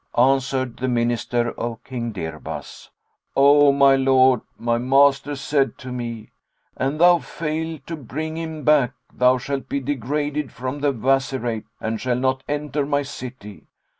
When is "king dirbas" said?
1.83-2.89